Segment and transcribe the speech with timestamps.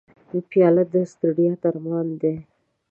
[0.49, 2.33] پیاله د ستړیا درمان ده.